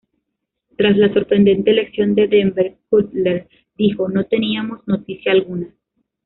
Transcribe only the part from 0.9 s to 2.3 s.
la sorprendente elección de